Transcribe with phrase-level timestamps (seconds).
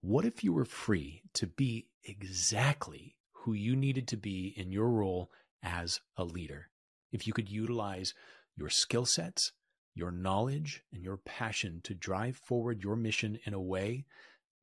[0.00, 4.90] What if you were free to be exactly who you needed to be in your
[4.90, 5.30] role
[5.62, 6.68] as a leader?
[7.12, 8.14] If you could utilize
[8.56, 9.52] your skill sets,
[9.94, 14.04] your knowledge, and your passion to drive forward your mission in a way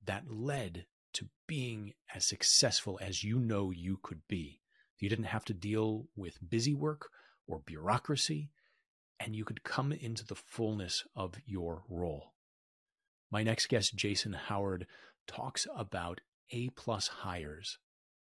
[0.05, 4.61] that led to being as successful as you know you could be.
[5.00, 7.09] You didn't have to deal with busy work
[7.47, 8.52] or bureaucracy,
[9.20, 12.34] and you could come into the fullness of your role.
[13.31, 14.86] My next guest, Jason Howard,
[15.28, 17.80] talks about A plus hires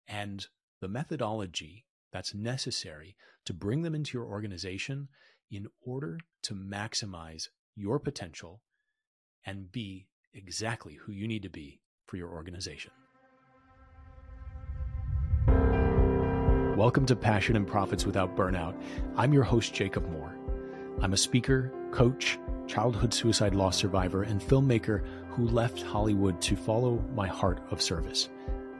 [0.07, 0.48] and
[0.81, 5.07] the methodology that's necessary to bring them into your organization
[5.52, 8.62] in order to maximize your potential
[9.45, 12.91] and be exactly who you need to be for your organization.
[16.76, 18.79] Welcome to Passion and Profits Without Burnout.
[19.18, 20.38] I'm your host, Jacob Moore.
[21.02, 27.03] I'm a speaker, coach, childhood suicide loss survivor, and filmmaker who left Hollywood to follow
[27.16, 28.30] my heart of service.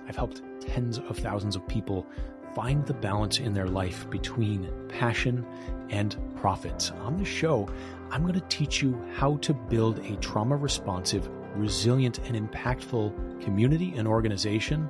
[0.08, 2.06] I've helped tens of thousands of people
[2.54, 5.46] find the balance in their life between passion
[5.90, 6.92] and profits.
[6.92, 7.70] On the show,
[8.12, 13.94] I'm going to teach you how to build a trauma responsive, resilient, and impactful community
[13.96, 14.90] and organization,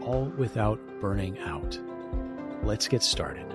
[0.00, 1.78] all without burning out.
[2.62, 3.53] Let's get started.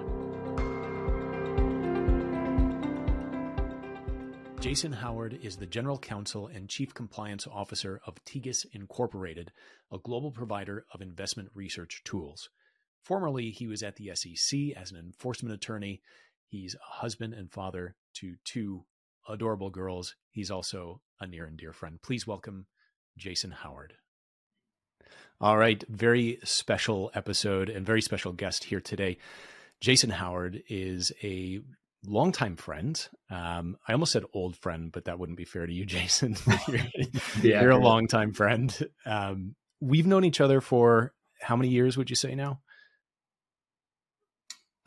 [4.59, 9.53] Jason Howard is the General Counsel and Chief Compliance Officer of Tegus Incorporated,
[9.89, 12.49] a global provider of investment research tools.
[13.01, 16.01] Formerly, he was at the SEC as an enforcement attorney.
[16.49, 18.83] He's a husband and father to two
[19.29, 20.15] adorable girls.
[20.29, 22.01] He's also a near and dear friend.
[22.01, 22.65] Please welcome
[23.17, 23.93] Jason Howard.
[25.39, 29.19] All right, very special episode and very special guest here today.
[29.79, 31.61] Jason Howard is a
[32.05, 33.07] longtime friend.
[33.29, 36.35] Um, I almost said old friend, but that wouldn't be fair to you, Jason.
[36.67, 36.79] you're,
[37.41, 38.77] yeah, you're a longtime friend.
[39.05, 42.61] Um, we've known each other for how many years would you say now?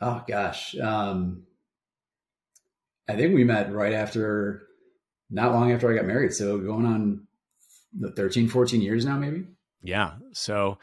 [0.01, 1.43] Oh gosh, um,
[3.07, 4.67] I think we met right after,
[5.29, 6.33] not long after I got married.
[6.33, 7.27] So going on
[7.97, 9.45] the 13, 14 years now, maybe.
[9.81, 10.13] Yeah.
[10.33, 10.77] So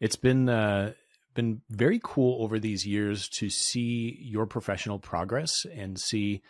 [0.00, 0.94] it's been uh,
[1.34, 6.42] been very cool over these years to see your professional progress and see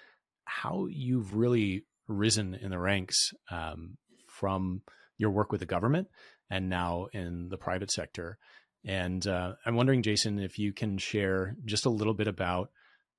[0.45, 3.97] how you've really risen in the ranks um,
[4.27, 4.83] from
[5.17, 6.09] your work with the government
[6.51, 8.39] and now in the private sector.
[8.85, 12.71] And uh, I'm wondering, Jason, if you can share just a little bit about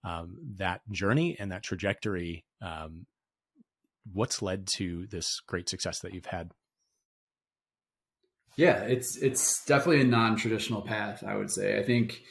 [0.05, 2.45] um, that journey and that trajectory.
[2.61, 3.07] Um,
[4.13, 6.51] what's led to this great success that you've had?
[8.57, 11.23] Yeah, it's it's definitely a non-traditional path.
[11.25, 11.77] I would say.
[11.77, 12.21] I think,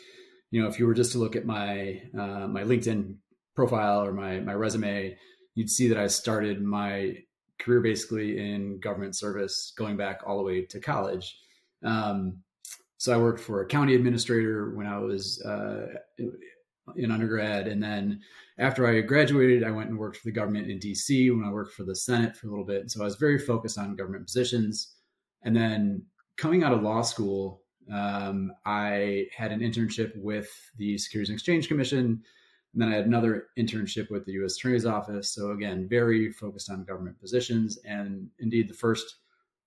[0.50, 3.16] you know, if you were just to look at my uh, my LinkedIn
[3.54, 5.16] profile or my my resume,
[5.54, 7.16] you'd see that I started my
[7.60, 11.36] career basically in government service, going back all the way to college.
[11.84, 12.38] Um,
[12.96, 15.86] so I worked for a county administrator when I was uh,
[16.96, 18.20] in undergrad, and then
[18.58, 21.74] after I graduated, I went and worked for the government in DC when I worked
[21.74, 22.90] for the Senate for a little bit.
[22.90, 24.94] So I was very focused on government positions.
[25.42, 26.02] And then
[26.36, 27.62] coming out of law school,
[27.92, 32.22] um, I had an internship with the Securities and Exchange Commission.
[32.72, 34.56] And then I had another internship with the U.S.
[34.56, 35.32] Attorney's Office.
[35.32, 37.78] So again, very focused on government positions.
[37.84, 39.16] And indeed, the first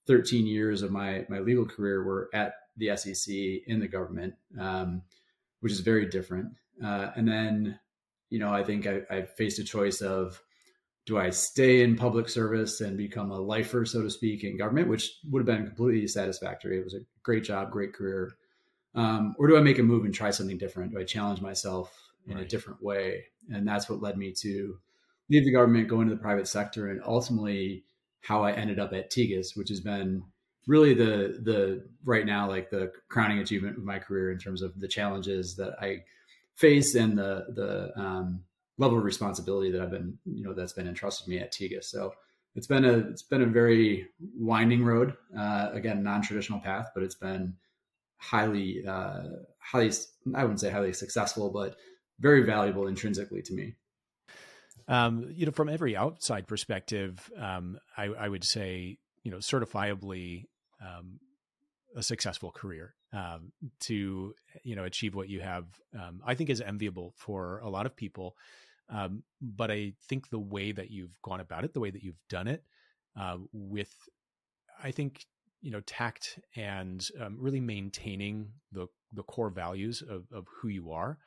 [0.07, 3.33] 13 years of my my legal career were at the SEC
[3.67, 5.01] in the government, um,
[5.61, 6.53] which is very different.
[6.83, 7.79] Uh, and then,
[8.29, 10.41] you know, I think I, I faced a choice of
[11.07, 14.89] do I stay in public service and become a lifer, so to speak, in government,
[14.89, 16.77] which would have been completely satisfactory.
[16.77, 18.35] It was a great job, great career.
[18.93, 20.91] Um, or do I make a move and try something different?
[20.91, 21.97] Do I challenge myself
[22.27, 22.43] in right.
[22.43, 23.23] a different way?
[23.49, 24.77] And that's what led me to
[25.29, 27.85] leave the government, go into the private sector, and ultimately
[28.19, 30.23] how I ended up at Tegus, which has been
[30.67, 34.77] really the the right now like the crowning achievement of my career in terms of
[34.77, 36.03] the challenges that I
[36.55, 38.43] face and the the um,
[38.77, 41.85] level of responsibility that I've been, you know, that's been entrusted to me at Tegus.
[41.85, 42.13] So
[42.55, 45.15] it's been a it's been a very winding road.
[45.37, 47.55] Uh, again, non traditional path, but it's been
[48.17, 49.23] highly uh,
[49.59, 49.91] highly
[50.35, 51.75] I wouldn't say highly successful, but
[52.19, 53.75] very valuable intrinsically to me.
[54.87, 60.45] Um, you know, from every outside perspective, um, I, I, would say, you know, certifiably
[60.81, 61.19] um,
[61.93, 64.33] a successful career um, to
[64.67, 65.65] you know achieve what you have
[65.95, 68.35] um, i think is enviable for a lot of people
[68.89, 72.21] um, but i think the way that you've gone about it the way that you've
[72.29, 72.63] done it
[73.19, 73.93] uh, with
[74.83, 75.25] i think
[75.61, 80.91] you know tact and um, really maintaining the the core values of, of who you
[80.91, 81.17] are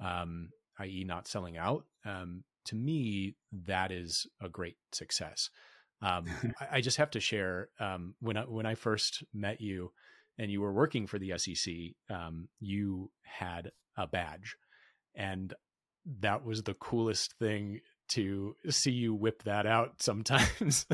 [0.00, 3.34] um, i.e not selling out um, to me
[3.66, 5.50] that is a great success.
[6.00, 6.26] Um,
[6.60, 9.92] I, I, just have to share um, when I, when I first met you,
[10.42, 11.72] and you were working for the SEC,
[12.10, 14.56] um, you had a badge,
[15.14, 15.54] and
[16.18, 17.78] that was the coolest thing
[18.08, 20.84] to see you whip that out sometimes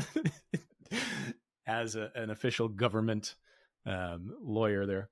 [1.67, 3.33] as a, an official government
[3.87, 5.09] um, lawyer there.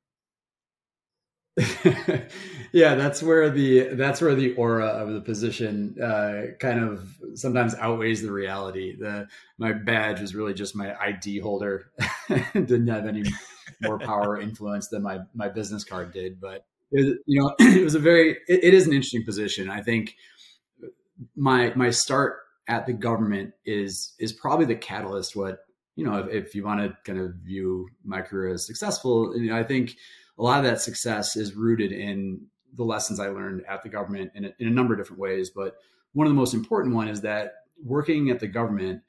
[2.71, 7.73] yeah, that's where the that's where the aura of the position uh, kind of sometimes
[7.73, 8.95] outweighs the reality.
[8.95, 11.89] The my badge was really just my ID holder;
[12.53, 13.23] didn't have any
[13.81, 16.39] more power influence than my my business card did.
[16.39, 19.69] But it, you know, it was a very it, it is an interesting position.
[19.69, 20.15] I think
[21.35, 22.37] my my start
[22.67, 25.35] at the government is is probably the catalyst.
[25.35, 25.59] What
[25.95, 29.49] you know, if, if you want to kind of view my career as successful, you
[29.49, 29.95] know, I think
[30.37, 32.45] a lot of that success is rooted in
[32.75, 35.49] the lessons I learned at the government in a, in a number of different ways.
[35.49, 35.75] But
[36.13, 37.53] one of the most important one is that
[37.83, 39.01] working at the government,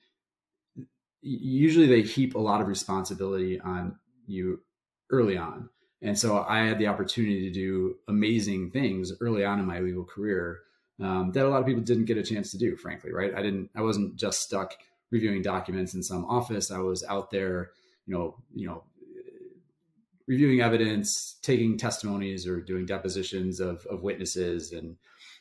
[1.21, 3.99] usually they heap a lot of responsibility on
[4.29, 4.61] you
[5.11, 5.69] early on.
[6.01, 10.05] And so I had the opportunity to do amazing things early on in my legal
[10.05, 10.61] career
[11.01, 13.35] um, that a lot of people didn't get a chance to do, frankly, right?
[13.35, 14.75] I didn't, I wasn't just stuck
[15.11, 16.71] reviewing documents in some office.
[16.71, 17.71] I was out there,
[18.07, 18.85] you know, you know,
[20.27, 24.97] reviewing evidence, taking testimonies or doing depositions of, of witnesses and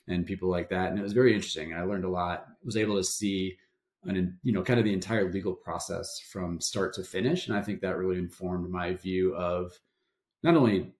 [0.10, 0.90] and people like that.
[0.90, 1.74] And it was very interesting.
[1.74, 2.48] And I learned a lot.
[2.64, 3.58] Was able to see
[4.04, 7.48] an you know kind of the entire legal process from start to finish.
[7.48, 9.78] And I think that really informed my view of
[10.44, 10.94] not only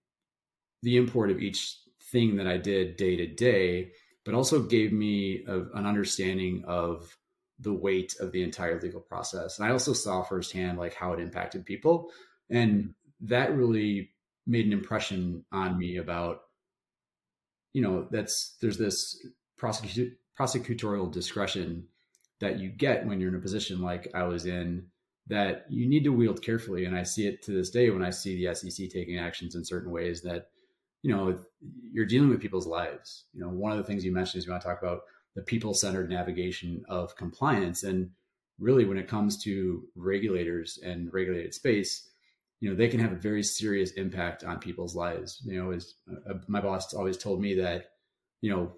[0.82, 1.78] the import of each
[2.10, 3.92] thing that I did day to day,
[4.24, 7.16] but also gave me a, an understanding of
[7.60, 9.58] the weight of the entire legal process.
[9.58, 12.10] And I also saw firsthand like how it impacted people.
[12.50, 14.12] And that really
[14.46, 16.40] made an impression on me about
[17.74, 19.24] you know that's there's this
[19.60, 21.86] prosecu- prosecutorial discretion
[22.40, 24.86] that you get when you're in a position like I was in
[25.26, 26.84] that you need to wield carefully.
[26.84, 29.64] And I see it to this day when I see the SEC taking actions in
[29.64, 30.48] certain ways that
[31.02, 31.38] you know
[31.92, 33.26] you're dealing with people's lives.
[33.32, 35.02] You know one of the things you mentioned is you want to talk about
[35.36, 37.82] the people centered navigation of compliance.
[37.82, 38.10] And
[38.58, 42.08] really when it comes to regulators and regulated space
[42.60, 45.42] you know they can have a very serious impact on people's lives.
[45.44, 45.94] You know as
[46.28, 47.90] uh, my boss always told me that
[48.40, 48.72] you know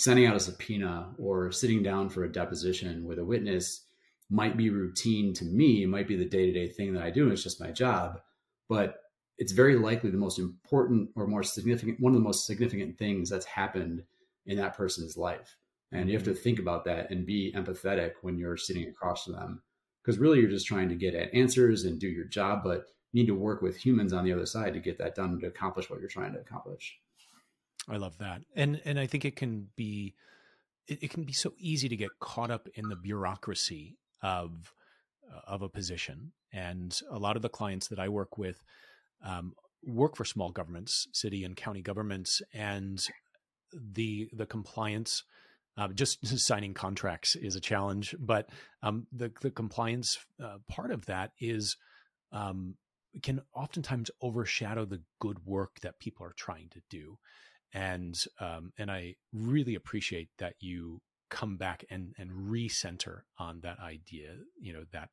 [0.00, 3.84] sending out a subpoena or sitting down for a deposition with a witness
[4.30, 5.82] might be routine to me.
[5.82, 8.18] It might be the day-to-day thing that i do and it's just my job.
[8.66, 8.94] But
[9.36, 13.28] it's very likely the most important or more significant one of the most significant things
[13.28, 14.02] that's happened
[14.46, 15.54] in that person's life.
[15.92, 16.44] And you have to mm-hmm.
[16.44, 19.62] think about that and be empathetic when you're sitting across from them.
[20.02, 23.22] Because really you're just trying to get at answers and do your job but you
[23.22, 25.90] need to work with humans on the other side to get that done to accomplish
[25.90, 26.98] what you're trying to accomplish.
[27.88, 28.42] I love that.
[28.54, 30.14] And and I think it can be
[30.86, 34.72] it, it can be so easy to get caught up in the bureaucracy of
[35.32, 36.32] uh, of a position.
[36.52, 38.62] And a lot of the clients that I work with
[39.24, 39.54] um,
[39.84, 43.04] work for small governments, city and county governments, and
[43.72, 45.24] the the compliance
[45.76, 48.48] uh, just signing contracts is a challenge, but
[48.82, 51.76] um, the the compliance uh, part of that is
[52.32, 52.74] um,
[53.22, 57.18] can oftentimes overshadow the good work that people are trying to do.
[57.72, 61.00] And um, and I really appreciate that you
[61.30, 64.36] come back and and recenter on that idea.
[64.60, 65.10] You know that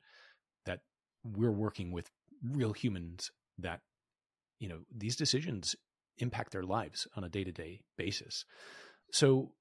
[0.65, 0.81] that
[1.23, 2.09] we're working with
[2.43, 3.81] real humans that
[4.59, 5.75] you know these decisions
[6.17, 8.45] impact their lives on a day to day basis.
[9.11, 9.51] So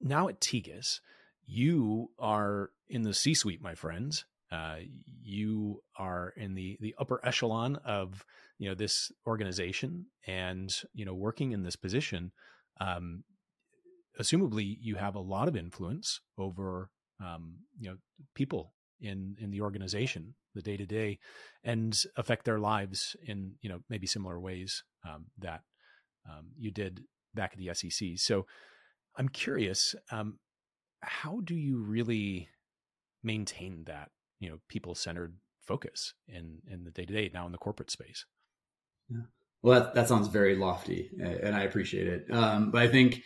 [0.00, 1.00] now at Tegus,
[1.46, 4.76] you are in the C suite, my friends, uh,
[5.22, 8.24] you are in the the upper echelon of
[8.58, 12.32] you know this organization and you know working in this position
[12.80, 13.24] um,
[14.20, 16.90] assumably you have a lot of influence over
[17.24, 17.96] um, you know
[18.34, 21.18] people in in the organization the day to day
[21.64, 25.62] and affect their lives in you know maybe similar ways um, that
[26.30, 27.00] um, you did
[27.34, 28.46] back at the SEC so
[29.16, 30.38] I'm curious um,
[31.00, 32.48] how do you really
[33.22, 34.10] maintain that
[34.40, 37.90] you know people centered focus in in the day to day now in the corporate
[37.90, 38.26] space.
[39.10, 39.22] Yeah.
[39.62, 42.26] Well, that that sounds very lofty, and I appreciate it.
[42.30, 43.22] Um, but I think,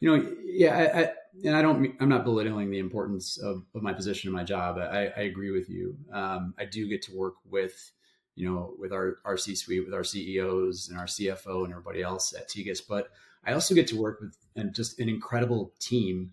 [0.00, 1.12] you know, yeah, I, I,
[1.44, 4.78] and I don't, I'm not belittling the importance of, of my position and my job.
[4.78, 5.98] I, I agree with you.
[6.10, 7.92] Um, I do get to work with,
[8.36, 12.00] you know, with our our C suite, with our CEOs and our CFO and everybody
[12.00, 12.80] else at Tegus.
[12.86, 13.10] But
[13.44, 16.32] I also get to work with and just an incredible team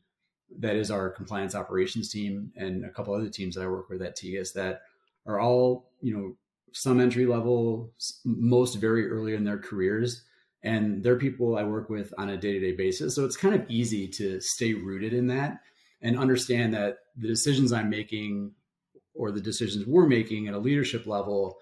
[0.57, 4.01] that is our compliance operations team and a couple other teams that I work with
[4.01, 4.81] at Tegus that
[5.25, 6.35] are all, you know,
[6.71, 7.93] some entry level,
[8.25, 10.23] most very early in their careers.
[10.61, 13.15] And they're people I work with on a day to day basis.
[13.15, 15.61] So it's kind of easy to stay rooted in that
[16.01, 18.51] and understand that the decisions I'm making
[19.13, 21.57] or the decisions we're making at a leadership level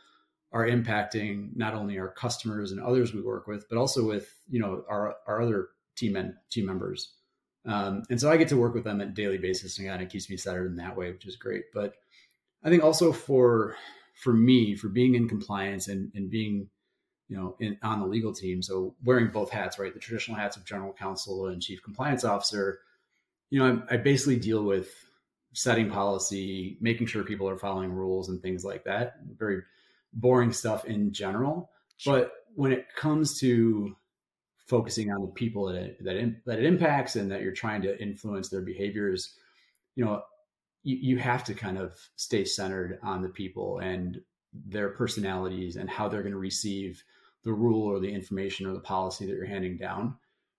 [0.52, 4.60] are impacting not only our customers and others we work with, but also with you
[4.60, 7.14] know our our other team and team members.
[7.68, 10.10] Um, and so I get to work with them at daily basis, and kind of
[10.10, 11.66] keeps me centered in that way, which is great.
[11.74, 11.96] But
[12.64, 13.76] I think also for
[14.16, 16.70] for me, for being in compliance and and being
[17.28, 20.56] you know in, on the legal team, so wearing both hats, right, the traditional hats
[20.56, 22.80] of general counsel and chief compliance officer.
[23.50, 24.90] You know, I, I basically deal with
[25.54, 29.16] setting policy, making sure people are following rules and things like that.
[29.38, 29.62] Very
[30.14, 31.70] boring stuff in general.
[32.06, 33.96] But when it comes to
[34.68, 37.82] focusing on the people that it, that, in, that it impacts and that you're trying
[37.82, 39.36] to influence their behaviors,
[39.96, 40.22] you know,
[40.84, 44.22] you, you have to kind of stay centered on the people and
[44.54, 47.04] their personalities and how they're going to receive
[47.44, 50.16] the rule or the information or the policy that you're handing down.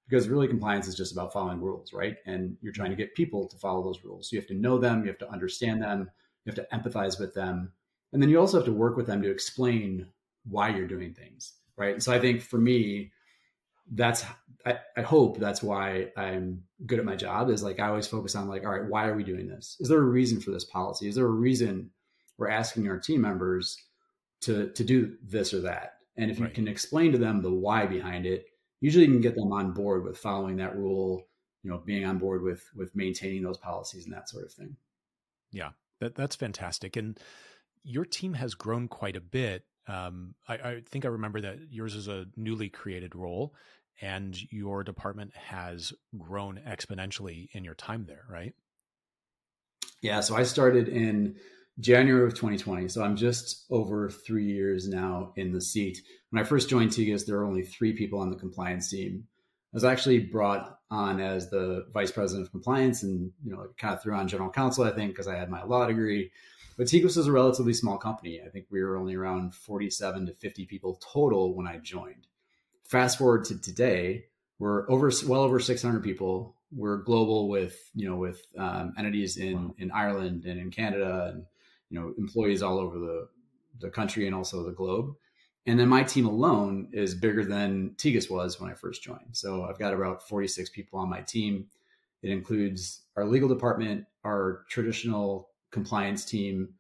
[0.09, 2.17] Because really, compliance is just about following rules, right?
[2.25, 4.31] And you're trying to get people to follow those rules.
[4.31, 6.11] So you have to know them, you have to understand them,
[6.45, 7.73] you have to empathize with them,
[8.13, 10.07] and then you also have to work with them to explain
[10.49, 13.11] why you're doing things right and so i think for me
[13.93, 14.25] that's
[14.67, 18.35] I, I, hope that's why i'm good at my job is like i always focus
[18.35, 19.77] on like all right why are we doing this?
[19.81, 21.09] Is there a reason for this policy?
[21.09, 21.91] Is there a reason
[22.37, 23.77] we're asking our team members
[24.43, 25.95] to to do this or that?
[26.17, 26.49] And if right.
[26.49, 28.47] you can explain to them the why behind it
[28.81, 31.27] usually you can get them on board with following that rule
[31.63, 34.77] you know being on board with with maintaining those policies and that sort of thing.
[35.51, 36.97] Yeah that, that's fantastic.
[36.97, 37.19] And
[37.83, 39.65] your team has grown quite a bit.
[39.87, 43.55] Um, I, I, think I remember that yours is a newly created role,
[44.01, 48.55] and your department has grown exponentially in your time there, right?
[50.03, 50.21] Yeah.
[50.21, 51.37] So I started in
[51.81, 52.89] January of 2020.
[52.89, 56.03] So I'm just over three years now in the seat.
[56.31, 59.25] When I first joined Tegus, there were only three people on the compliance team.
[59.73, 63.95] I was actually brought on as the vice president of compliance and, you know, kind
[63.95, 66.31] of threw on general counsel, I think, because I had my law degree.
[66.77, 68.41] But Tegus is a relatively small company.
[68.45, 72.27] I think we were only around 47 to 50 people total when I joined.
[72.89, 74.25] Fast forward to today,
[74.59, 76.57] we're over well over 600 people.
[76.73, 79.75] We're global with you know with um, entities in wow.
[79.79, 81.45] in Ireland and in Canada and
[81.91, 83.29] you know employees all over the
[83.81, 85.15] the country and also the globe.
[85.67, 89.33] And then my team alone is bigger than Tegus was when I first joined.
[89.37, 91.67] So I've got about 46 people on my team.
[92.23, 96.71] It includes our legal department, our traditional compliance team,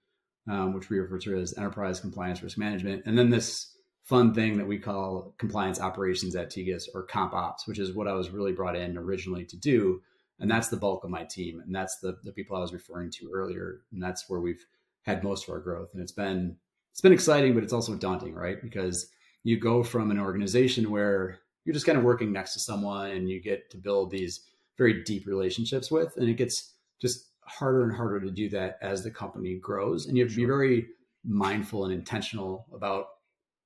[0.50, 3.74] um, which we refer to as enterprise compliance risk management, and then this
[4.08, 8.08] fun thing that we call compliance operations at Tegus or comp ops, which is what
[8.08, 10.00] I was really brought in originally to do.
[10.40, 11.60] And that's the bulk of my team.
[11.60, 13.82] And that's the, the people I was referring to earlier.
[13.92, 14.64] And that's where we've
[15.02, 15.90] had most of our growth.
[15.92, 16.56] And it's been,
[16.90, 18.62] it's been exciting, but it's also daunting, right?
[18.62, 19.10] Because
[19.44, 23.28] you go from an organization where you're just kind of working next to someone and
[23.28, 24.40] you get to build these
[24.78, 29.04] very deep relationships with, and it gets just harder and harder to do that as
[29.04, 30.06] the company grows.
[30.06, 30.86] And you have to be very
[31.24, 33.08] mindful and intentional about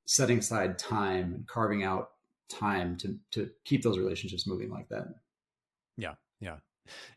[0.06, 2.08] setting aside time and carving out
[2.48, 5.06] time to to keep those relationships moving like that.
[5.96, 6.56] Yeah, yeah.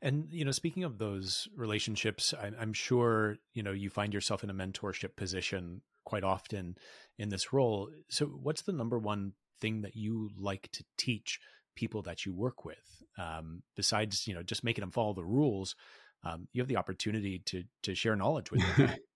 [0.02, 4.44] And you know, speaking of those relationships, I, I'm sure you know you find yourself
[4.44, 6.78] in a mentorship position quite often
[7.18, 7.90] in this role.
[8.10, 11.40] So, what's the number one thing that you like to teach
[11.76, 13.04] people that you work with?
[13.18, 15.76] Um, besides, you know, just making them follow the rules,
[16.24, 18.92] um, you have the opportunity to to share knowledge with them.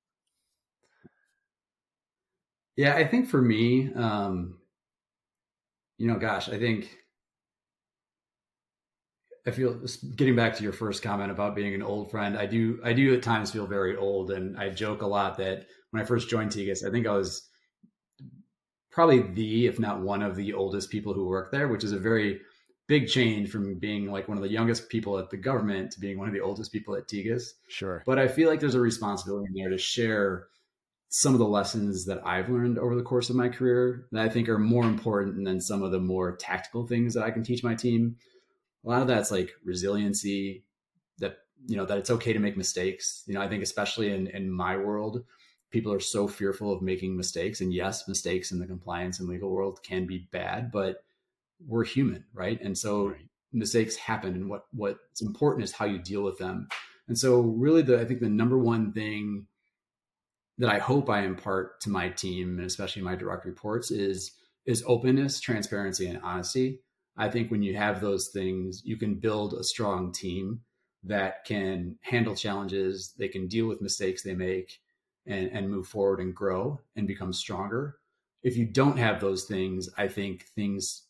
[2.79, 4.57] yeah, I think for me, um,
[5.98, 6.89] you know, gosh, I think
[9.45, 9.81] I feel
[10.15, 12.38] getting back to your first comment about being an old friend.
[12.38, 15.65] I do, I do at times feel very old, and I joke a lot that
[15.91, 17.50] when I first joined Tegus, I think I was
[18.93, 22.00] probably the, if not one of the oldest people who work there, which is a
[22.00, 22.39] very
[22.88, 26.17] big change from being like one of the youngest people at the government to being
[26.17, 27.55] one of the oldest people at Tegus.
[27.67, 28.03] Sure.
[28.05, 30.48] But I feel like there's a responsibility in there to share
[31.10, 34.30] some of the lessons that I've learned over the course of my career that I
[34.30, 37.63] think are more important than some of the more tactical things that I can teach
[37.63, 38.16] my team.
[38.86, 40.63] A lot of that's like resiliency,
[41.18, 43.24] that you know, that it's okay to make mistakes.
[43.25, 45.24] You know, I think especially in in my world,
[45.72, 47.60] people are so fearful of making mistakes.
[47.60, 51.04] And yes, mistakes in the compliance and legal world can be bad, but
[51.66, 52.62] we're human, right?
[52.62, 53.25] And so right.
[53.51, 56.68] mistakes happen, and what what's important is how you deal with them.
[57.08, 59.48] And so, really, the I think the number one thing
[60.60, 64.34] that I hope I impart to my team, and especially my direct reports, is
[64.66, 66.82] is openness, transparency, and honesty.
[67.18, 70.62] I think when you have those things, you can build a strong team
[71.04, 74.80] that can handle challenges, they can deal with mistakes they make,
[75.25, 77.98] and, and move forward and grow and become stronger.
[78.44, 81.04] If you don't have those things, I think things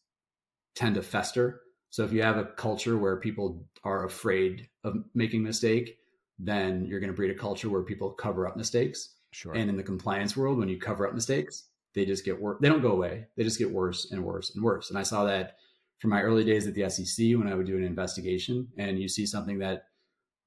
[0.76, 1.62] tend to fester.
[1.90, 5.98] So if you have a culture where people are afraid of making mistake,
[6.38, 9.16] then you're going to breed a culture where people cover up mistakes.
[9.32, 9.54] Sure.
[9.54, 12.58] And in the compliance world, when you cover up mistakes, they just get worse.
[12.62, 13.28] They don't go away.
[13.36, 14.90] They just get worse and worse and worse.
[14.90, 15.58] And I saw that
[16.00, 19.10] from my early days at the SEC when I would do an investigation and you
[19.10, 19.84] see something that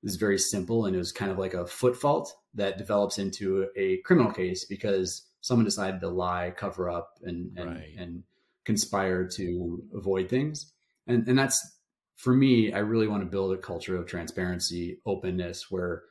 [0.03, 3.69] is very simple and it was kind of like a foot fault that develops into
[3.77, 7.95] a criminal case because someone decided to lie, cover up, and and, right.
[7.99, 8.23] and
[8.65, 10.73] conspire to avoid things.
[11.07, 11.79] And and that's
[12.17, 12.73] for me.
[12.73, 16.03] I really want to build a culture of transparency, openness, where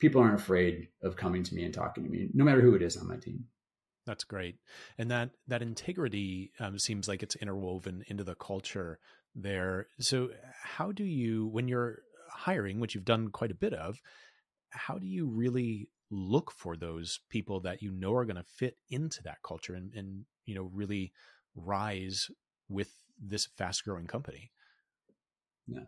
[0.00, 2.82] people aren't afraid of coming to me and talking to me, no matter who it
[2.82, 3.44] is on my team.
[4.06, 4.56] That's great,
[4.98, 8.98] and that that integrity um, seems like it's interwoven into the culture
[9.34, 9.86] there.
[10.00, 10.30] So,
[10.62, 11.98] how do you, when you're
[12.30, 14.00] hiring, which you've done quite a bit of,
[14.70, 18.76] how do you really look for those people that you know are going to fit
[18.88, 21.12] into that culture and, and you know really
[21.54, 22.28] rise
[22.68, 22.90] with
[23.22, 24.50] this fast growing company?
[25.68, 25.84] Yeah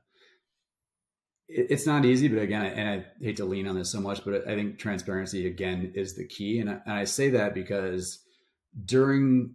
[1.54, 4.48] it's not easy, but again, and I hate to lean on this so much, but
[4.48, 6.58] I think transparency again is the key.
[6.58, 8.20] And I, and I say that because
[8.84, 9.54] during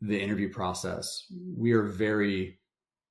[0.00, 1.26] the interview process,
[1.56, 2.58] we are very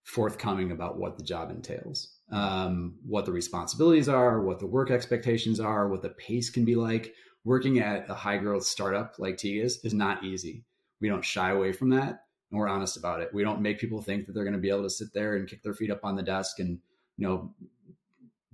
[0.03, 5.59] forthcoming about what the job entails, um, what the responsibilities are, what the work expectations
[5.59, 7.13] are, what the pace can be like.
[7.43, 10.63] Working at a high growth startup like Tegus is not easy.
[10.99, 12.09] We don't shy away from that,
[12.51, 13.33] and we're honest about it.
[13.33, 15.47] We don't make people think that they're going to be able to sit there and
[15.47, 16.79] kick their feet up on the desk and
[17.17, 17.53] you know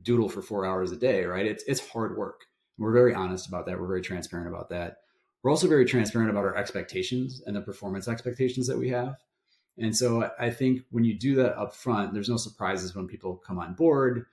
[0.07, 1.45] doodle for four hours a day, right?
[1.45, 2.45] It's it's hard work.
[2.77, 3.79] We're very honest about that.
[3.79, 4.99] We're very transparent about that.
[5.43, 9.17] We're also very transparent about our expectations and the performance expectations that we have.
[9.77, 13.35] And so I think when you do that up front, there's no surprises when people
[13.35, 14.25] come on board.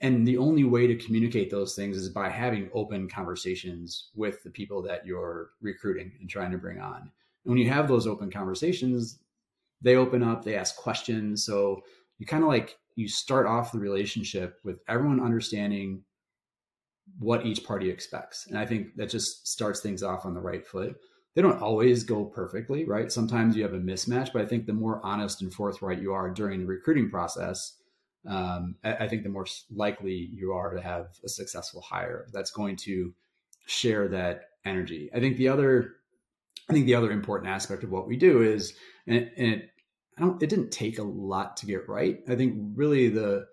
[0.00, 4.50] And the only way to communicate those things is by having open conversations with the
[4.50, 7.02] people that you're recruiting and trying to bring on.
[7.02, 9.18] And when you have those open conversations,
[9.82, 11.44] they open up, they ask questions.
[11.44, 11.82] So
[12.18, 16.02] you kind of like you start off the relationship with everyone understanding
[17.18, 18.46] what each party expects.
[18.46, 20.96] And I think that just starts things off on the right foot.
[21.34, 23.10] They don't always go perfectly, right?
[23.10, 26.30] Sometimes you have a mismatch, but I think the more honest and forthright you are
[26.30, 27.74] during the recruiting process,
[28.26, 32.76] um, I, think the more likely you are to have a successful hire that's going
[32.76, 33.14] to
[33.66, 35.10] share that energy.
[35.12, 35.94] I think the other,
[36.68, 38.74] I think the other important aspect of what we do is,
[39.06, 39.70] and, and it
[40.18, 40.42] I don't.
[40.42, 42.20] It didn't take a lot to get right.
[42.28, 43.46] I think really the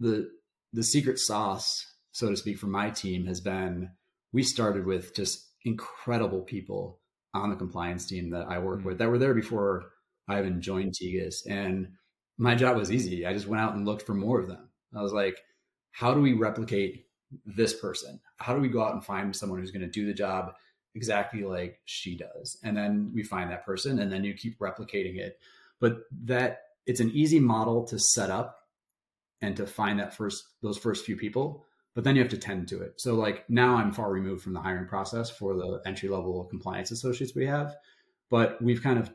[0.00, 0.30] the
[0.72, 3.90] the secret sauce, so to speak, for my team has been
[4.32, 6.98] we started with just incredible people
[7.34, 8.88] on the compliance team that I work mm-hmm.
[8.88, 9.84] with that were there before
[10.28, 11.92] I even joined Tegus, and
[12.38, 13.26] my job was easy.
[13.26, 14.68] I just went out and looked for more of them.
[14.96, 15.38] I was like,
[15.92, 17.06] how do we replicate
[17.46, 18.20] this person?
[18.36, 20.52] How do we go out and find someone who's going to do the job
[20.94, 22.58] exactly like she does?
[22.62, 25.38] And then we find that person, and then you keep replicating it
[25.82, 28.56] but that it's an easy model to set up
[29.42, 32.66] and to find that first those first few people but then you have to tend
[32.68, 32.98] to it.
[32.98, 36.90] So like now i'm far removed from the hiring process for the entry level compliance
[36.90, 37.76] associates we have
[38.30, 39.12] but we've kind of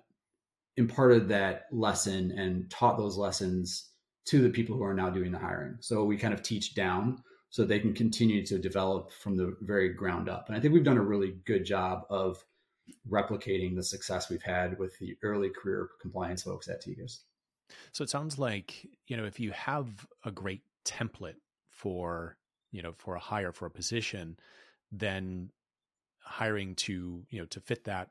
[0.76, 3.90] imparted that lesson and taught those lessons
[4.26, 5.78] to the people who are now doing the hiring.
[5.80, 9.94] So we kind of teach down so they can continue to develop from the very
[9.94, 10.48] ground up.
[10.48, 12.44] And i think we've done a really good job of
[13.10, 17.20] replicating the success we've had with the early career compliance folks at Tegus.
[17.92, 21.36] So it sounds like, you know, if you have a great template
[21.70, 22.38] for,
[22.72, 24.38] you know, for a hire for a position,
[24.92, 25.52] then
[26.20, 28.10] hiring to, you know, to fit that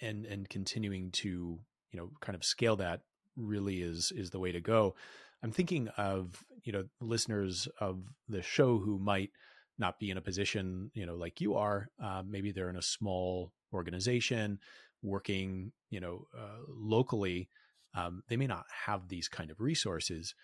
[0.00, 1.58] and and continuing to,
[1.90, 3.02] you know, kind of scale that
[3.36, 4.94] really is is the way to go.
[5.42, 9.30] I'm thinking of, you know, listeners of the show who might
[9.78, 11.88] not be in a position, you know, like you are.
[12.02, 14.58] Uh, maybe they're in a small organization
[15.02, 17.48] working, you know, uh, locally.
[17.94, 20.34] Um, they may not have these kind of resources,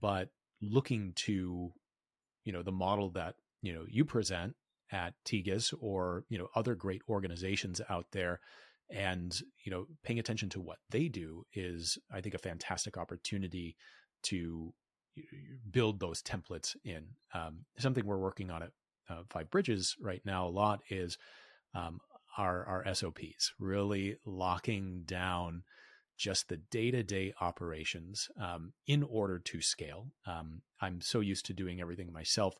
[0.00, 0.28] but
[0.60, 1.72] looking to,
[2.44, 4.54] you know, the model that you know you present
[4.90, 8.40] at Tegus or you know other great organizations out there,
[8.90, 13.76] and you know paying attention to what they do is, I think, a fantastic opportunity
[14.24, 14.72] to
[15.70, 17.04] build those templates in.
[17.34, 18.70] Um, something we're working on at
[19.10, 21.18] uh, Five Bridges right now a lot is
[21.74, 22.00] um,
[22.38, 25.62] our our SOPs, really locking down
[26.18, 30.06] just the day to day operations um, in order to scale.
[30.26, 32.54] Um, I'm so used to doing everything myself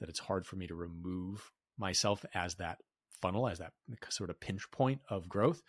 [0.00, 2.78] that it's hard for me to remove myself as that
[3.22, 3.72] funnel, as that
[4.10, 5.62] sort of pinch point of growth.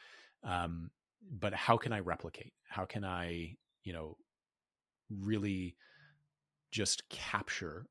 [0.44, 0.92] Um,
[1.32, 2.54] but how can I replicate?
[2.70, 4.18] How can I, you know,
[5.10, 5.76] really
[6.72, 7.86] just capture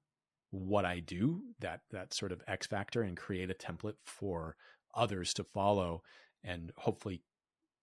[0.51, 4.57] what I do, that that sort of X factor, and create a template for
[4.97, 6.03] others to follow,
[6.43, 7.23] and hopefully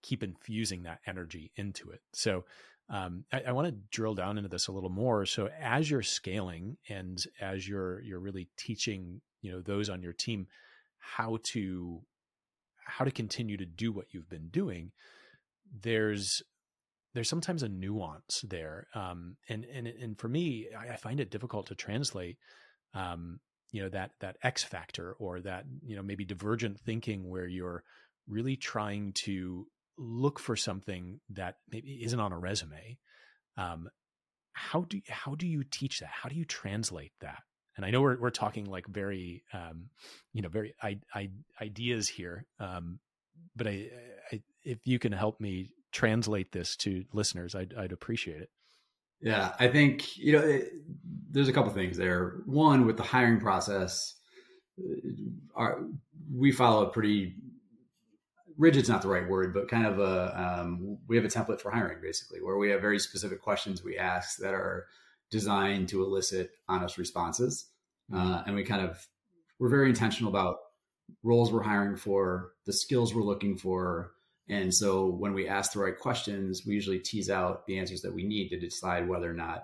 [0.02, 2.02] keep infusing that energy into it.
[2.14, 2.44] So
[2.90, 5.26] Um, I, I want to drill down into this a little more.
[5.26, 10.14] So as you're scaling and as you're you're really teaching, you know, those on your
[10.14, 10.48] team
[10.98, 12.02] how to
[12.86, 14.92] how to continue to do what you've been doing,
[15.82, 16.44] there's
[17.14, 21.32] there's sometimes a nuance there, um, and and and for me, I, I find it
[21.32, 22.38] difficult to translate.
[22.94, 23.40] Um,
[23.74, 27.84] you know that that X factor or that you know maybe divergent thinking where you're
[28.30, 32.98] really trying to look for something that maybe isn't on a resume.
[33.58, 33.90] Um,
[34.54, 36.12] how do how do you teach that?
[36.12, 37.40] How do you translate that?
[37.76, 39.90] And I know we're we're talking like very um,
[40.34, 43.00] you know very I, I, ideas here, um,
[43.56, 43.90] but I,
[44.32, 48.50] I, if you can help me translate this to listeners, I'd, I'd appreciate it.
[49.20, 50.62] Yeah, I think you know
[51.34, 52.36] there's a couple things there.
[52.46, 54.16] One with the hiring process,
[54.80, 55.10] uh,
[55.56, 55.84] our,
[56.34, 57.36] we follow a pretty
[58.58, 61.72] rigid's not the right word, but kind of a um, we have a template for
[61.72, 64.86] hiring basically, where we have very specific questions we ask that are
[65.32, 67.66] designed to elicit honest responses,
[68.12, 68.26] mm-hmm.
[68.26, 69.06] uh, and we kind of
[69.60, 70.58] we're very intentional about
[71.24, 74.12] roles we're hiring for, the skills we're looking for,
[74.48, 78.14] and so when we ask the right questions, we usually tease out the answers that
[78.14, 79.64] we need to decide whether or not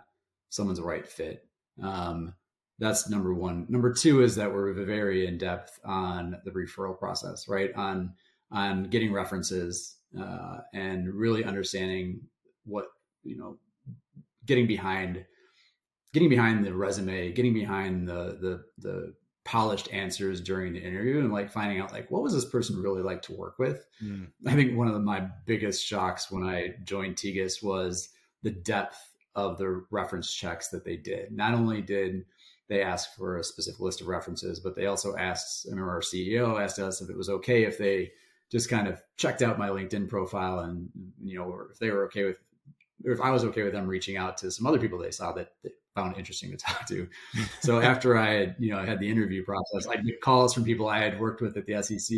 [0.50, 1.46] someone's a right fit.
[1.82, 2.34] Um,
[2.80, 3.66] that's number one.
[3.70, 7.74] Number two is that we're very in depth on the referral process, right?
[7.76, 8.14] On
[8.52, 12.22] on getting references uh, and really understanding
[12.66, 12.86] what
[13.24, 13.58] you know,
[14.46, 15.26] getting behind,
[16.14, 19.14] getting behind the resume, getting behind the the the
[19.46, 23.02] polished answers during the interview and like finding out like what was this person really
[23.02, 24.28] like to work with mm.
[24.46, 28.10] i think one of the, my biggest shocks when i joined tegus was
[28.44, 29.00] the depth
[29.48, 32.26] of the reference checks that they did not only did
[32.68, 36.02] they ask for a specific list of references but they also asked i remember our
[36.02, 38.12] ceo asked us if it was okay if they
[38.52, 40.90] just kind of checked out my linkedin profile and
[41.24, 42.38] you know if they were okay with
[43.06, 45.32] or if I was okay with them reaching out to some other people they saw
[45.34, 47.08] that, they found interesting to talk to.
[47.62, 50.64] so after I had, you know, I had the interview process, I'd get calls from
[50.64, 52.18] people I had worked with at the SEC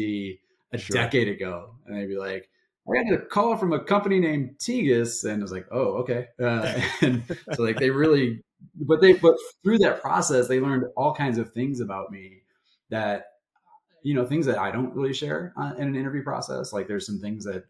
[0.74, 0.96] a sure.
[0.96, 2.50] decade ago, and they'd be like,
[2.92, 6.28] "I got a call from a company named Tegus," and I was like, "Oh, okay."
[6.42, 7.24] Uh, and
[7.54, 8.42] so like they really,
[8.76, 12.44] but they, but through that process, they learned all kinds of things about me
[12.90, 13.26] that,
[14.04, 16.74] you know, things that I don't really share uh, in an interview process.
[16.74, 17.64] Like there's some things that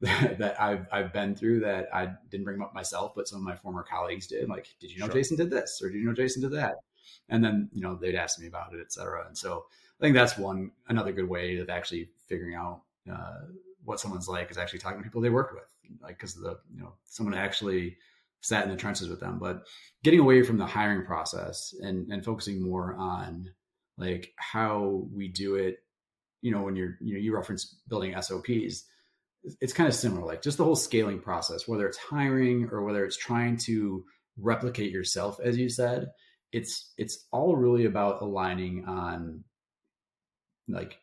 [0.00, 3.56] that, I've I've been through that I didn't bring up myself, but some of my
[3.56, 4.48] former colleagues did.
[4.48, 5.14] Like, did you know sure.
[5.14, 6.76] Jason did this, or did you know Jason did that?
[7.28, 9.26] And then you know they'd ask me about it, et cetera.
[9.26, 9.64] And so
[9.98, 13.46] I think that's one another good way of actually figuring out uh,
[13.88, 15.64] what someone's like is actually talking to people they worked with,
[16.02, 17.96] like because the you know someone actually
[18.40, 19.38] sat in the trenches with them.
[19.38, 19.62] But
[20.04, 23.50] getting away from the hiring process and and focusing more on
[23.96, 25.78] like how we do it.
[26.40, 28.84] You know, when you're you know you reference building SOPs
[29.60, 33.04] it's kind of similar, like just the whole scaling process, whether it's hiring or whether
[33.04, 34.04] it's trying to
[34.36, 36.08] replicate yourself, as you said,
[36.52, 39.44] it's it's all really about aligning on
[40.66, 40.98] like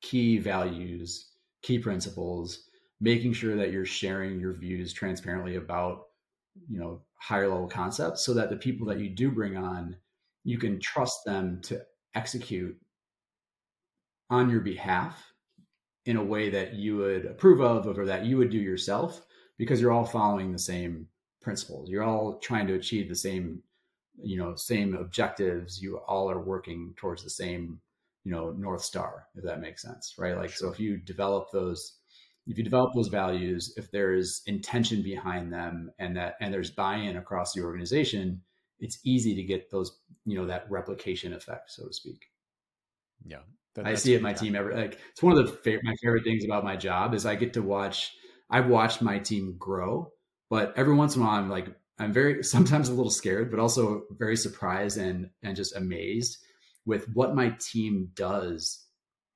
[0.00, 1.29] key values,
[1.62, 2.68] key principles,
[3.00, 6.06] making sure that you're sharing your views transparently about
[6.68, 9.96] you know higher level concepts so that the people that you do bring on
[10.44, 11.80] you can trust them to
[12.14, 12.76] execute
[14.30, 15.32] on your behalf
[16.06, 19.26] in a way that you would approve of or that you would do yourself
[19.58, 21.06] because you're all following the same
[21.42, 21.90] principles.
[21.90, 23.62] You're all trying to achieve the same
[24.22, 25.80] you know same objectives.
[25.80, 27.80] You all are working towards the same
[28.24, 30.36] you know north star if that makes sense right?
[30.36, 30.68] Like sure.
[30.68, 31.94] so if you develop those
[32.46, 37.16] if you develop those values if there's intention behind them and that and there's buy-in
[37.16, 38.42] across the organization
[38.80, 42.26] it's easy to get those you know that replication effect so to speak.
[43.24, 43.40] Yeah.
[43.74, 46.24] That, I see it my team ever like it's one of the fa- my favorite
[46.24, 48.12] things about my job is I get to watch
[48.50, 50.10] I've watched my team grow,
[50.48, 53.60] but every once in a while I'm like I'm very sometimes a little scared, but
[53.60, 56.38] also very surprised and and just amazed
[56.86, 58.86] with what my team does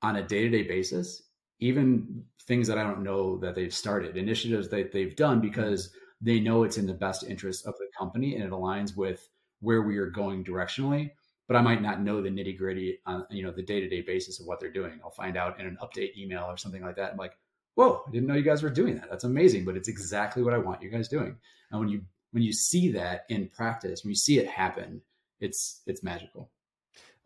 [0.02, 1.22] on a day-to-day basis,
[1.60, 6.40] even things that I don't know that they've started, initiatives that they've done because they
[6.40, 9.28] know it's in the best interest of the company and it aligns with
[9.60, 11.10] where we are going directionally
[11.46, 14.00] but I might not know the nitty gritty on you know the day to day
[14.00, 15.00] basis of what they're doing.
[15.02, 17.12] I'll find out in an update email or something like that.
[17.12, 17.36] I'm like,
[17.74, 19.10] whoa, I didn't know you guys were doing that.
[19.10, 21.36] That's amazing, but it's exactly what I want you guys doing.
[21.70, 22.02] And when you
[22.32, 25.02] when you see that in practice, when you see it happen,
[25.40, 26.50] it's it's magical.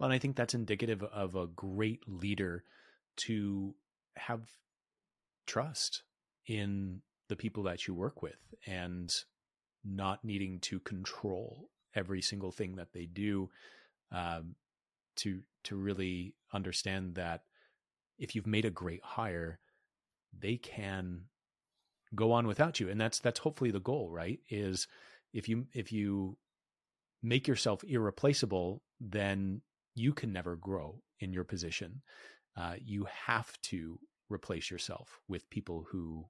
[0.00, 2.64] And I think that's indicative of a great leader
[3.16, 3.74] to
[4.16, 4.42] have
[5.46, 6.02] trust
[6.46, 9.12] in the people that you work with and
[9.84, 13.50] not needing to control every single thing that they do
[14.12, 14.54] um,
[15.16, 17.42] to to really understand that
[18.18, 19.58] if you've made a great hire,
[20.38, 21.22] they can
[22.14, 22.88] go on without you.
[22.88, 24.40] And that's that's hopefully the goal right?
[24.48, 24.86] Is
[25.32, 26.36] if you if you
[27.22, 29.60] make yourself irreplaceable then
[29.98, 32.02] you can never grow in your position
[32.56, 36.26] uh, you have to replace yourself with people who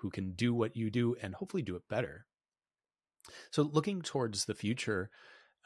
[0.00, 2.26] who can do what you do and hopefully do it better
[3.50, 5.10] so looking towards the future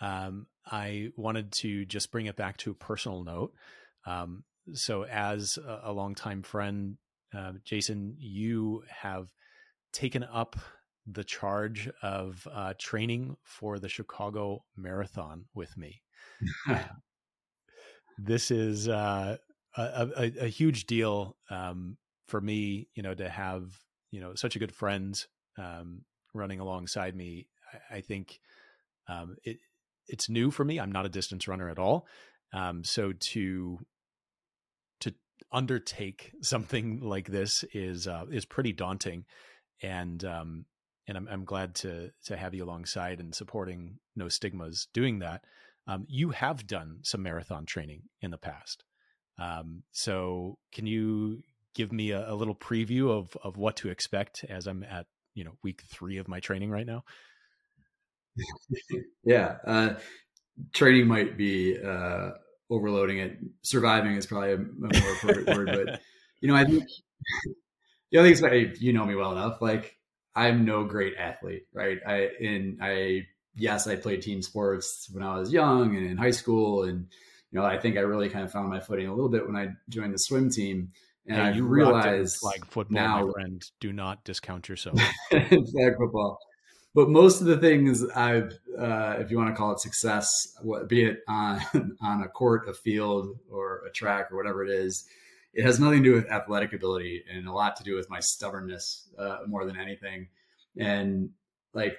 [0.01, 3.53] um, i wanted to just bring it back to a personal note
[4.07, 6.97] um, so as a, a longtime friend
[7.37, 9.33] uh, Jason, you have
[9.93, 10.57] taken up
[11.07, 16.03] the charge of uh, training for the Chicago Marathon with me.
[18.19, 19.37] this is uh,
[19.77, 23.65] a, a, a, huge deal um, for me, you know, to have
[24.11, 25.25] you know such a good friend
[25.59, 26.03] um,
[26.35, 27.47] running alongside me.
[27.91, 28.41] I, I think
[29.09, 29.59] um, it
[30.09, 30.79] it's new for me.
[30.81, 32.07] I'm not a distance runner at all,
[32.53, 33.79] um, so to
[35.53, 39.25] undertake something like this is uh, is pretty daunting,
[39.83, 40.65] and um,
[41.07, 45.45] and I'm, I'm glad to to have you alongside and supporting No Stigmas doing that.
[45.91, 48.85] Um, you have done some marathon training in the past,
[49.39, 51.43] um, so can you
[51.75, 55.43] give me a, a little preview of of what to expect as I'm at you
[55.43, 57.03] know week three of my training right now?
[59.25, 59.95] yeah, uh,
[60.73, 62.31] training might be uh,
[62.71, 63.39] overloading it.
[63.63, 66.01] Surviving is probably a, more appropriate word, but
[66.41, 66.85] you know, I think
[68.13, 69.61] the other thing is, you know me well enough.
[69.61, 69.97] Like
[70.37, 71.99] I'm no great athlete, right?
[72.07, 76.31] I and I yes, I played team sports when I was young and in high
[76.31, 77.07] school, and
[77.51, 79.57] you know, I think I really kind of found my footing a little bit when
[79.57, 80.93] I joined the swim team.
[81.27, 84.99] And hey, I realized like football, now, my friend, do not discount yourself.
[85.31, 86.39] flag football
[86.95, 90.29] but most of the things I've, uh, if you want to call it success,
[90.63, 91.61] what, be it on
[92.03, 95.05] on a court, a field, or a track, or whatever it is,
[95.53, 98.21] it has nothing to do with athletic ability and a lot to do with my
[98.21, 100.29] stubbornness uh, more than anything,
[100.77, 101.31] and
[101.75, 101.99] like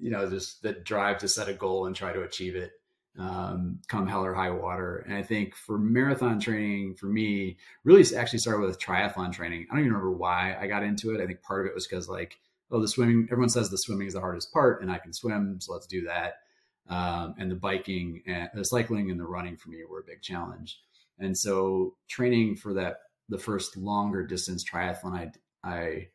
[0.00, 2.72] you know, just the drive to set a goal and try to achieve it,
[3.18, 5.04] um, come hell or high water.
[5.06, 9.66] And I think for marathon training, for me, really actually started with triathlon training.
[9.70, 11.22] I don't even remember why I got into it.
[11.22, 12.38] I think part of it was because like
[12.70, 15.58] oh, the swimming, everyone says the swimming is the hardest part and I can swim.
[15.60, 16.34] So let's do that.
[16.88, 20.22] Um, and the biking and the cycling and the running for me were a big
[20.22, 20.80] challenge.
[21.18, 25.30] And so training for that, the first longer distance triathlon I,
[25.62, 26.08] I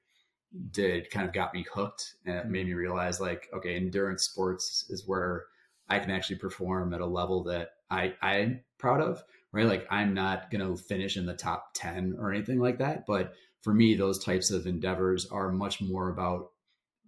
[0.71, 4.85] did kind of got me hooked and it made me realize like, okay, endurance sports
[4.89, 5.45] is where
[5.89, 9.65] I can actually perform at a level that I, I'm proud of, right?
[9.65, 13.73] Like I'm not to finish in the top 10 or anything like that, but for
[13.73, 16.51] me, those types of endeavors are much more about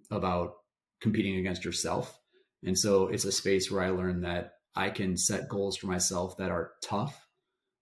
[0.09, 0.55] about
[0.99, 2.19] competing against yourself.
[2.63, 6.37] And so it's a space where I learned that I can set goals for myself
[6.37, 7.27] that are tough.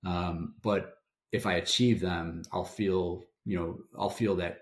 [0.05, 0.97] Um, but
[1.31, 4.59] if I achieve them, I'll feel, you know, I'll feel that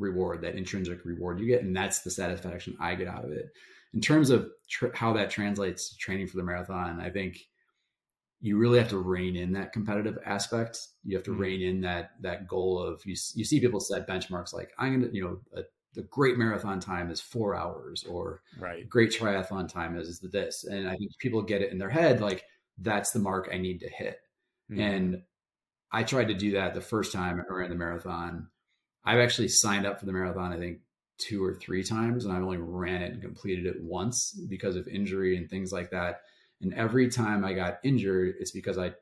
[0.00, 1.62] reward, that intrinsic reward you get.
[1.62, 3.50] And that's the satisfaction I get out of it.
[3.94, 7.38] In terms of tr- how that translates to training for the marathon, I think
[8.40, 10.78] you really have to rein in that competitive aspect.
[11.04, 11.40] You have to mm-hmm.
[11.40, 13.16] rein in that that goal of you.
[13.34, 17.10] You see people set benchmarks like I'm gonna, you know, a, the great marathon time
[17.10, 21.62] is four hours, or right, great triathlon time is this, and I think people get
[21.62, 22.44] it in their head like
[22.78, 24.18] that's the mark I need to hit.
[24.70, 24.80] Mm-hmm.
[24.80, 25.22] And
[25.92, 28.48] I tried to do that the first time I ran the marathon.
[29.04, 30.52] I've actually signed up for the marathon.
[30.52, 30.80] I think
[31.18, 34.88] two or three times, and I've only ran it and completed it once because of
[34.88, 36.22] injury and things like that
[36.60, 38.92] and every time I got injured, it's because I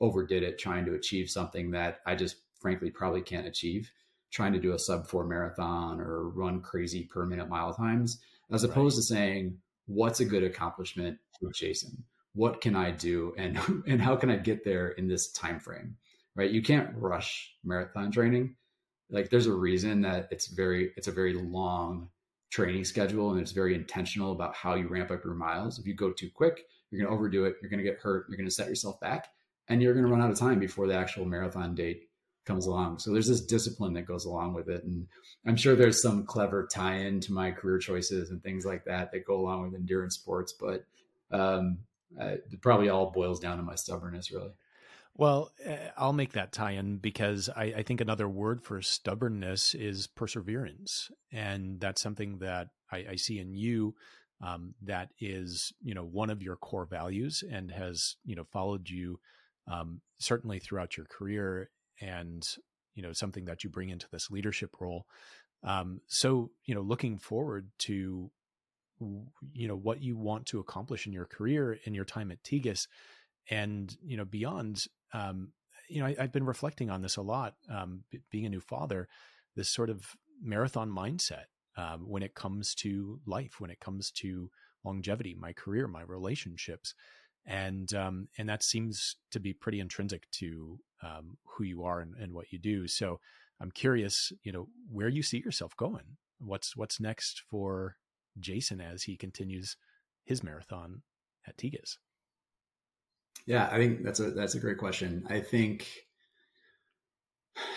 [0.00, 3.90] overdid it trying to achieve something that I just frankly probably can't achieve,
[4.30, 8.18] trying to do a sub four marathon or run crazy per minute mile times,
[8.50, 9.00] as opposed right.
[9.00, 12.04] to saying, what's a good accomplishment for Jason?
[12.34, 15.96] What can I do and and how can I get there in this time frame?
[16.34, 16.50] Right?
[16.50, 18.56] You can't rush marathon training.
[19.10, 22.08] Like there's a reason that it's very it's a very long
[22.50, 25.78] training schedule and it's very intentional about how you ramp up your miles.
[25.78, 27.56] If you go too quick, you're going to overdo it.
[27.62, 28.26] You're going to get hurt.
[28.28, 29.28] You're going to set yourself back
[29.68, 32.08] and you're going to run out of time before the actual marathon date
[32.44, 32.98] comes along.
[32.98, 34.82] So there's this discipline that goes along with it.
[34.82, 35.06] And
[35.46, 39.12] I'm sure there's some clever tie in to my career choices and things like that
[39.12, 40.52] that go along with endurance sports.
[40.58, 40.84] But
[41.30, 41.78] um,
[42.18, 44.50] it probably all boils down to my stubbornness, really.
[45.20, 49.74] Well, eh, I'll make that tie in because I, I, think another word for stubbornness
[49.74, 51.10] is perseverance.
[51.30, 53.94] And that's something that I, I see in you
[54.42, 58.88] um, that is, you know, one of your core values and has, you know, followed
[58.88, 59.20] you
[59.70, 61.68] um, certainly throughout your career
[62.00, 62.42] and,
[62.94, 65.04] you know, something that you bring into this leadership role.
[65.62, 68.30] Um, so, you know, looking forward to,
[69.52, 72.86] you know, what you want to accomplish in your career in your time at Tegus
[73.50, 75.52] and, you know, beyond, um,
[75.88, 79.08] you know, I, have been reflecting on this a lot, um, being a new father,
[79.56, 81.44] this sort of marathon mindset
[81.76, 84.50] um, when it comes to life, when it comes to
[84.84, 86.94] longevity, my career, my relationships,
[87.46, 92.14] and um, and that seems to be pretty intrinsic to um, who you are and,
[92.16, 92.86] and what you do.
[92.86, 93.18] So
[93.60, 96.16] I'm curious, you know, where you see yourself going.
[96.38, 97.96] What's what's next for
[98.38, 99.76] Jason as he continues
[100.24, 101.02] his marathon
[101.46, 101.96] at Tegus?
[103.46, 105.24] Yeah, I think that's a that's a great question.
[105.28, 105.86] I think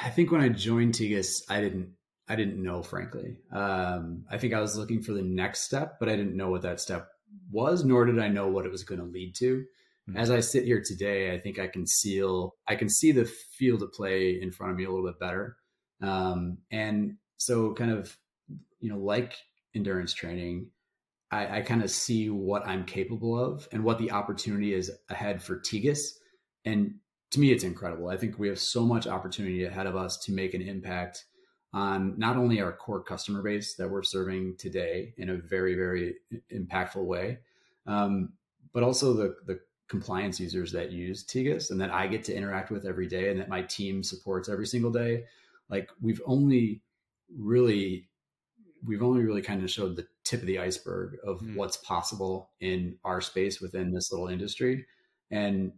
[0.04, 1.94] I think when I joined Tegus, I didn't
[2.28, 3.38] I didn't know, frankly.
[3.52, 6.62] Um, I think I was looking for the next step, but I didn't know what
[6.62, 7.10] that step
[7.52, 9.66] was, nor did I know what it was going to lead to.
[10.10, 10.18] Mm-hmm.
[10.18, 13.84] As I sit here today, I think I can seal I can see the field
[13.84, 15.58] of play in front of me a little bit better.
[16.02, 18.16] Um, and so kind of,
[18.80, 19.36] you know, like
[19.74, 20.68] endurance training,
[21.34, 25.42] I, I kind of see what I'm capable of and what the opportunity is ahead
[25.42, 26.20] for Tegus.
[26.64, 26.96] And
[27.32, 28.10] to me, it's incredible.
[28.10, 31.26] I think we have so much opportunity ahead of us to make an impact
[31.74, 36.16] on not only our core customer base that we're serving today in a very, very
[36.54, 37.40] impactful way,
[37.88, 38.34] um,
[38.72, 42.70] but also the, the compliance users that use Tegus and that I get to interact
[42.70, 45.24] with every day and that my team supports every single day.
[45.68, 46.84] Like we've only
[47.36, 48.08] really
[48.86, 51.56] we've only really kind of showed the tip of the iceberg of mm.
[51.56, 54.86] what's possible in our space within this little industry.
[55.32, 55.74] And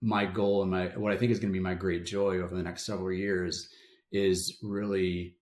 [0.00, 2.54] my goal and my what I think is going to be my great joy over
[2.54, 3.68] the next several years
[4.10, 5.36] is really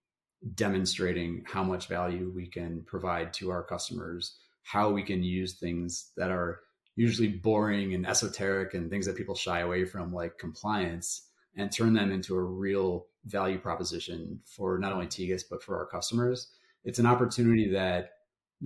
[0.54, 6.12] demonstrating how much value we can provide to our customers, how we can use things
[6.16, 6.60] that are
[6.96, 11.94] usually boring and esoteric and things that people shy away from, like compliance, and turn
[11.94, 16.52] them into a real value proposition for not only Tegus but for our customers.
[16.84, 18.10] It's an opportunity that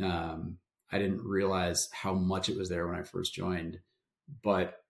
[0.03, 0.59] um,
[0.93, 3.79] I didn't realize how much it was there when I first joined,
[4.43, 4.81] but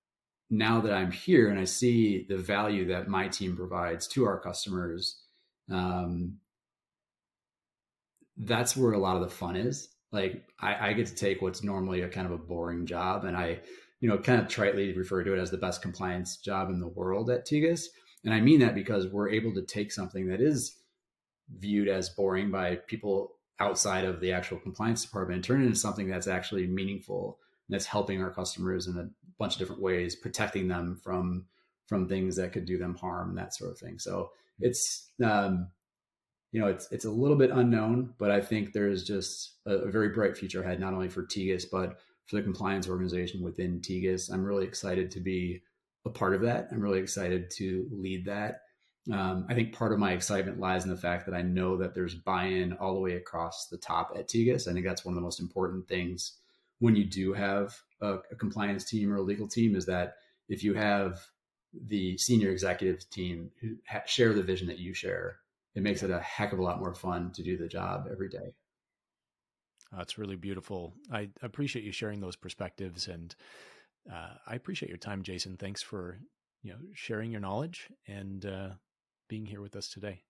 [0.50, 4.38] now that I'm here and I see the value that my team provides to our
[4.38, 5.20] customers,
[5.70, 6.38] um,
[8.36, 9.88] that's where a lot of the fun is.
[10.12, 13.36] Like I, I, get to take what's normally a kind of a boring job, and
[13.36, 13.60] I,
[14.00, 16.88] you know, kind of tritely refer to it as the best compliance job in the
[16.88, 17.86] world at Tegus.
[18.24, 20.76] And I mean that because we're able to take something that is
[21.58, 25.78] viewed as boring by people outside of the actual compliance department and turn it into
[25.78, 30.16] something that's actually meaningful and that's helping our customers in a bunch of different ways,
[30.16, 31.46] protecting them from
[31.86, 33.98] from things that could do them harm and that sort of thing.
[33.98, 35.68] So it's um,
[36.52, 39.90] you know it's it's a little bit unknown, but I think there's just a, a
[39.90, 44.32] very bright future ahead, not only for Tegus but for the compliance organization within Tegus.
[44.32, 45.62] I'm really excited to be
[46.06, 46.68] a part of that.
[46.72, 48.62] I'm really excited to lead that.
[49.12, 51.94] Um, I think part of my excitement lies in the fact that I know that
[51.94, 54.66] there's buy-in all the way across the top at Tegus.
[54.66, 56.38] I think that's one of the most important things
[56.78, 60.16] when you do have a, a compliance team or a legal team is that
[60.48, 61.20] if you have
[61.86, 65.38] the senior executive team who ha- share the vision that you share,
[65.74, 68.28] it makes it a heck of a lot more fun to do the job every
[68.28, 68.54] day.
[69.96, 70.94] That's really beautiful.
[71.12, 73.34] I appreciate you sharing those perspectives, and
[74.12, 75.56] uh, I appreciate your time, Jason.
[75.56, 76.18] Thanks for
[76.62, 78.70] you know sharing your knowledge and uh,
[79.28, 80.22] being here with us today.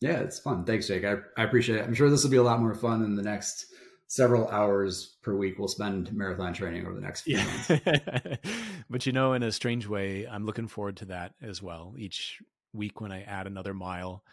[0.00, 0.64] Yeah, it's fun.
[0.64, 1.04] Thanks, Jake.
[1.04, 1.84] I, I appreciate it.
[1.84, 3.66] I'm sure this will be a lot more fun than the next
[4.08, 7.44] several hours per week we'll spend marathon training over the next few yeah.
[7.44, 8.38] months.
[8.90, 11.94] but you know, in a strange way, I'm looking forward to that as well.
[11.96, 12.40] Each
[12.72, 14.24] week when I add another mile,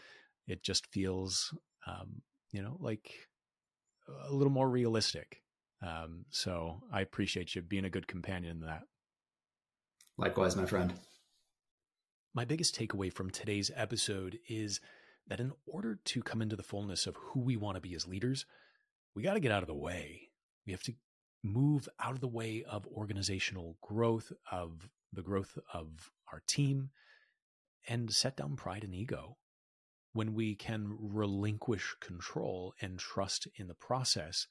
[0.47, 1.53] it just feels,
[1.87, 3.11] um, you know, like
[4.27, 5.41] a little more realistic.
[5.81, 8.83] Um, so I appreciate you being a good companion in that.
[10.17, 10.93] Likewise, my friend.
[12.35, 14.81] My biggest takeaway from today's episode is
[15.25, 18.09] that in order to come into the fullness of who we want to be as
[18.09, 18.45] leaders,
[19.15, 20.31] we got to get out of the way.
[20.65, 20.93] We have to
[21.45, 26.89] move out of the way of organizational growth, of the growth of our team,
[27.87, 29.37] and set down pride and ego.
[30.11, 34.47] When we can relinquish control and trust in the process,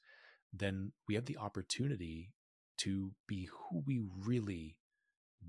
[0.51, 2.31] then we have the opportunity
[2.77, 4.75] to be who we really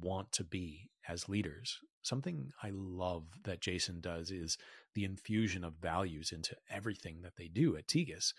[0.01, 1.79] want to be as leaders.
[2.03, 4.59] Something I love that Jason does is
[4.95, 8.33] the infusion of values into everything that they do at Tegus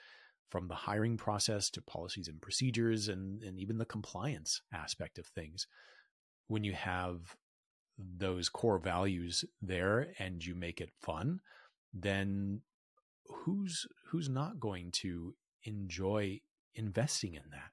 [0.49, 5.25] from the hiring process to policies and procedures and, and even the compliance aspect of
[5.27, 5.67] things.
[6.47, 7.35] When you have
[7.97, 11.41] those core values there and you make it fun,
[11.93, 12.61] then
[13.25, 16.39] who's who's not going to enjoy
[16.75, 17.71] investing in that?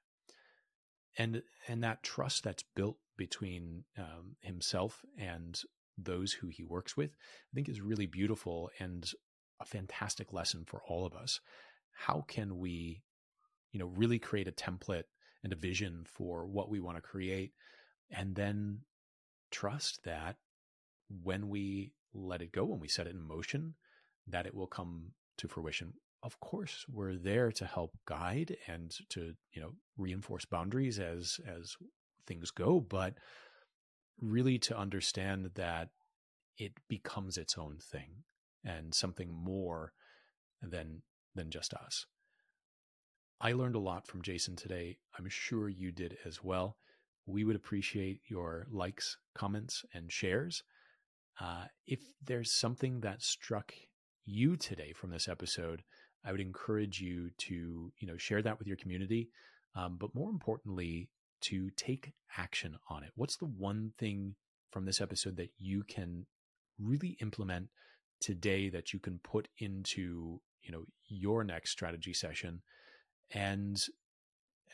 [1.17, 5.59] And and that trust that's built between um, himself and
[5.97, 9.09] those who he works with, I think is really beautiful and
[9.61, 11.39] a fantastic lesson for all of us
[11.95, 13.01] how can we,
[13.71, 15.05] you know, really create a template
[15.43, 17.53] and a vision for what we want to create
[18.11, 18.79] and then
[19.49, 20.35] trust that
[21.23, 23.75] when we let it go, when we set it in motion,
[24.27, 25.93] that it will come to fruition.
[26.25, 31.75] Of course, we're there to help guide and to, you know, reinforce boundaries as as
[32.25, 33.13] things go, but
[34.19, 35.89] really to understand that
[36.57, 38.23] it becomes its own thing
[38.63, 39.93] and something more
[40.63, 41.03] than
[41.35, 42.07] than just us.
[43.39, 44.97] I learned a lot from Jason today.
[45.19, 46.77] I'm sure you did as well.
[47.27, 50.63] We would appreciate your likes, comments, and shares.
[51.39, 53.73] Uh, if there's something that struck
[54.25, 55.83] you today from this episode,
[56.25, 59.29] I would encourage you to you know share that with your community,
[59.75, 61.09] um, but more importantly,
[61.41, 63.11] to take action on it.
[63.15, 64.35] What's the one thing
[64.71, 66.25] from this episode that you can
[66.79, 67.69] really implement
[68.19, 72.61] today that you can put into you know your next strategy session
[73.31, 73.83] and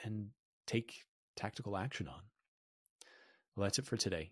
[0.04, 0.28] and
[0.66, 0.94] take
[1.36, 2.22] tactical action on?
[3.56, 4.32] Well that's it for today.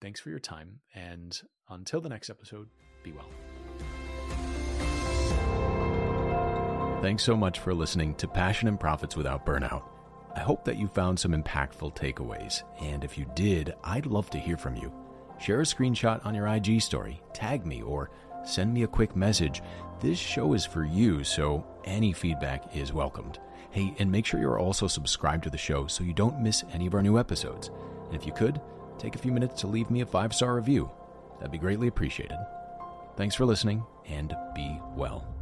[0.00, 2.68] Thanks for your time and until the next episode
[3.02, 3.59] be well
[7.00, 9.82] thanks so much for listening to passion and profits without burnout
[10.36, 14.38] i hope that you found some impactful takeaways and if you did i'd love to
[14.38, 14.92] hear from you
[15.40, 18.10] share a screenshot on your ig story tag me or
[18.44, 19.62] send me a quick message.
[20.00, 23.38] This show is for you, so any feedback is welcomed.
[23.70, 26.86] Hey, and make sure you're also subscribed to the show so you don't miss any
[26.86, 27.70] of our new episodes.
[28.06, 28.60] And if you could,
[28.98, 30.90] take a few minutes to leave me a five star review.
[31.38, 32.38] That'd be greatly appreciated.
[33.16, 35.39] Thanks for listening, and be well.